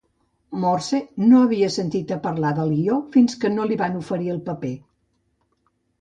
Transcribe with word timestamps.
Morse 0.61 1.01
no 1.33 1.41
havia 1.41 1.69
sentit 1.75 2.15
parlar 2.25 2.53
del 2.61 2.73
guió 2.79 2.97
fins 3.17 3.37
que 3.45 3.53
no 3.59 3.69
li 3.73 3.81
van 3.83 4.03
oferir 4.03 4.33
el 4.37 4.45
paper. 4.49 4.77